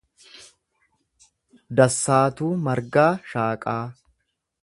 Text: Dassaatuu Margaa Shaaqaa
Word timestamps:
Dassaatuu 1.79 2.49
Margaa 2.69 3.11
Shaaqaa 3.33 3.81